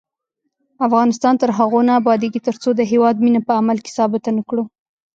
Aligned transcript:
افغانستان 0.87 1.33
تر 1.41 1.49
هغو 1.59 1.79
نه 1.87 1.93
ابادیږي، 2.01 2.39
ترڅو 2.47 2.69
د 2.75 2.81
هیواد 2.91 3.15
مینه 3.23 3.41
په 3.47 3.53
عمل 3.59 3.77
کې 3.83 3.91
ثابته 3.97 4.29
نکړو. 4.37 4.63